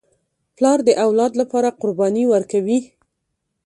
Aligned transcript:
پلار 0.57 0.79
د 0.87 0.89
اولاد 1.05 1.31
لپاره 1.41 1.75
قرباني 1.81 2.23
ورکوي. 2.33 2.79